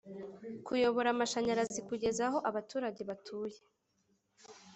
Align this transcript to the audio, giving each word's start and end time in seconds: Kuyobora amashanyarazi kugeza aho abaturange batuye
Kuyobora 0.65 1.07
amashanyarazi 1.11 1.79
kugeza 1.89 2.21
aho 2.27 2.37
abaturange 2.49 3.01
batuye 3.09 3.57